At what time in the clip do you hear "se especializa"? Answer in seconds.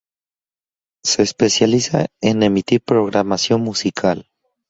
1.03-2.07